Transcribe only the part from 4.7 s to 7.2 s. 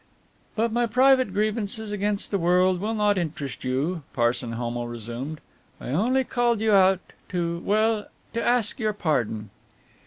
resumed, "I only called you out